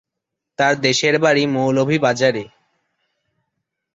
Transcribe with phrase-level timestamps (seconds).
[0.59, 2.43] তার দেশের বাড়ি মৌলভীবাজারে।